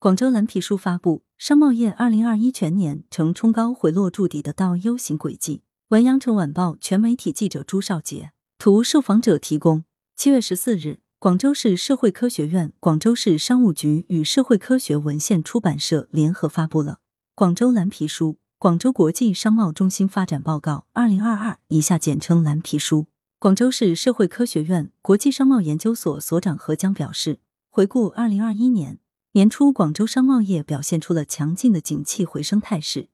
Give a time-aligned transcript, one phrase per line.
[0.00, 5.62] 广州蓝皮书发布，商贸业二零二一全年呈冲高回落筑底的倒 U 型轨迹。
[5.88, 9.82] 文阳城晚报全媒体记者朱少杰，图受访者提供。
[10.14, 16.92] 七月十四日，广州市社会科学院、广州市商务局与社会科学文献出版社联合发布了
[17.34, 23.08] 《广州蓝皮书：广州国际商贸中心发展报告（二零二二）》，以下简称蓝皮书。
[23.40, 29.00] 广州市社会科学院国际商贸研究所所长何江表示，回顾二零二一年。
[29.32, 33.10] 年初，广州商贸业表现出了强劲的景气回升态势。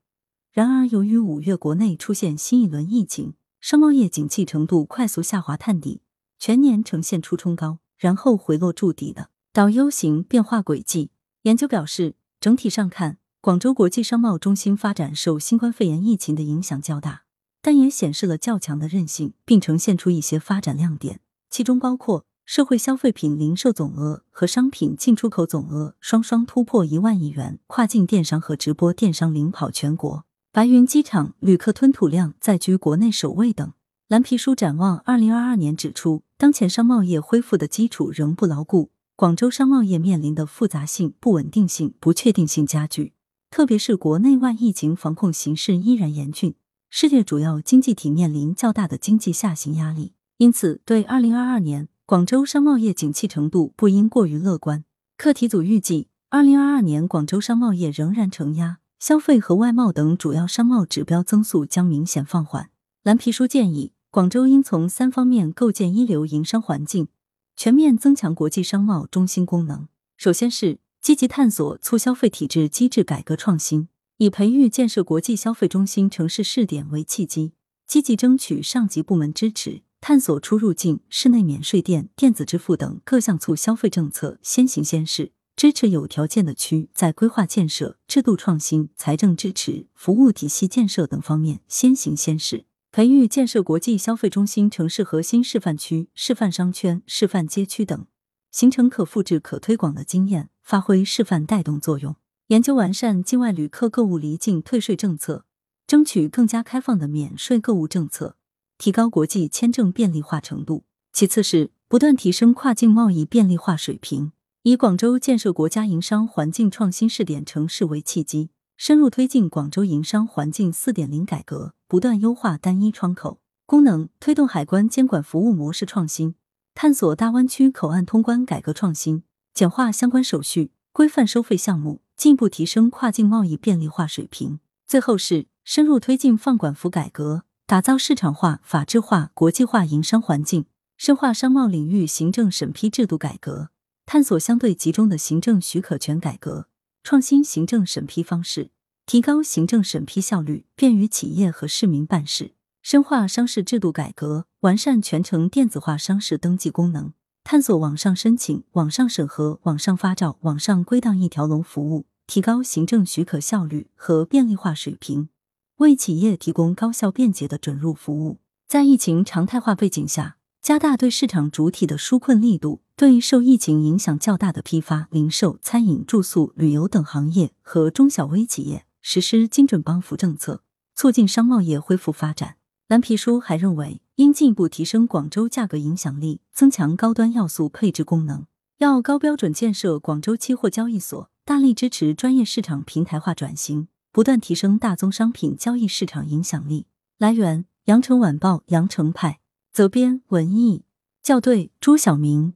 [0.53, 6.01] 然而，由于五月国内出现新一轮疫情，商贸业景气程度快速下滑探底，
[6.39, 11.11] 全年呈现出冲高然后回落筑底的倒 U 型变化轨迹。
[11.41, 17.25] 研究表示，整体上看，广州国际商贸中心发展受新冠肺炎疫情的影响较大，
[17.61, 21.19] 但也显示了较强的韧性，并呈现出一些发展亮点，
[21.49, 22.25] 其中包括。
[22.45, 30.25] 社会消费品零售总额和商品进出口总额双双突破一万亿元，跨境电商和直播电商领跑全国。
[30.51, 33.73] 白云机场旅客吞吐量再居国内首位等。
[34.07, 43.13] 蓝皮书展望二零二二年指出，当前商贸业恢复的基础仍不牢固，广州商贸业面临的复杂性、不稳定性、不确定性加剧，
[43.49, 46.53] 特别是国内外疫情防控形势依然严峻，
[46.91, 51.89] 世界主要经济体面临较大的经济下行压力，因此对二零二二年。
[52.07, 54.85] 广州商贸业景气程度不应过于乐观。
[55.17, 62.69] 课题组预计，二零二二年广州商贸业仍然承压，消费和外贸等主要商贸指标增速将明显放缓。
[63.01, 67.07] 蓝皮书建议，广州应从三方面构建一流营商环境，
[67.55, 69.87] 全面增强国际商贸中心功能。
[70.15, 77.53] 首先是积极探索促消费体制机制改革创新，以培育建设国际消费中心城市试点为契机，
[77.87, 79.81] 积极争取上级部门支持。
[80.07, 98.05] 探索出入境、室内免税店、电子支付等各项促消费政策先行先试，支持有条件的区在规划建设、制度创新、财政支持、服务体系建设等方面先行先试，培育建设国际消费中心城市核心示范区、示范商圈、示范街区等，
[98.51, 102.15] 形成可复制、可推广的经验，发挥示范带动作用。
[102.49, 105.47] 研究完善境外旅客购物离境退税政策，
[105.87, 108.37] 争取更加开放的免税购物政策。
[108.77, 114.31] 提高国际签证便利化程度，其次是不断提升跨境贸易便利化水平。
[114.63, 126.33] 以广州建设国家营商环境创新试点城市为契机，深入推进广州营商环境四点零改革，不断优化单一窗口功能，推动海关监管服务模式创新，
[126.73, 134.59] 探索大湾区口岸通关改革创新，简化相关手续，规范收费项目，进一步提升跨境贸易便利化水平。
[134.87, 137.43] 最后是深入推进放管服改革。
[137.67, 140.65] 打造市场化、法治化、国际化营商环境，
[140.97, 143.71] 深化商贸领域行政审批制度改革，
[144.05, 146.67] 探索相对集中的行政许可权改革，
[147.01, 148.69] 创新行政审批方式，
[149.07, 152.51] 提高行政审批效率，便于企业和市民办事。
[152.83, 165.29] 深化商事制度改革，完善全程电子化商事登记功能，探索网上申请、网上审核、网上发照、网上归档一条龙服务，提高行政许可效率和便利化水平。
[165.77, 180.63] 为企业提供高效便捷的准入服务，在疫情常态化背景下，加大对市场主体的纾困力度，对受疫情影响较大的批发、零售、餐饮、住宿、旅游等行业和中小微企业实施精准帮扶政策，
[180.95, 182.55] 促进商贸业恢复发展。
[182.87, 188.45] 蓝皮书还认为，应进一步提升广州价格影响力，增强高端要素配置功能，
[188.77, 193.89] 要高标准建设广州期货交易所，大力支持专业市场平台化转型。
[194.15, 196.87] 不断提升大宗商品交易市场影响力。
[197.17, 199.41] 来源：羊城晚报羊城派，
[199.73, 200.85] 责编：文艺，
[201.21, 202.53] 校对：朱晓明。